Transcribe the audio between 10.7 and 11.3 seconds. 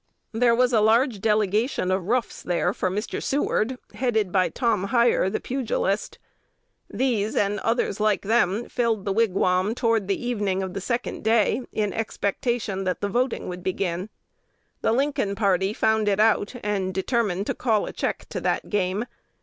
the second